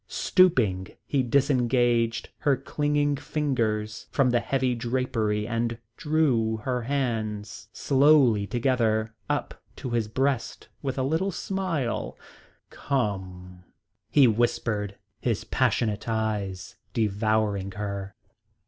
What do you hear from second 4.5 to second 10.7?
drapery and drew her hands slowly together up to his breast